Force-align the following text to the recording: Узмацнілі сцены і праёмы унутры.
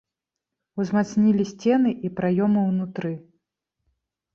Узмацнілі 0.83 1.47
сцены 1.51 1.95
і 2.09 2.13
праёмы 2.23 2.59
унутры. 2.75 3.17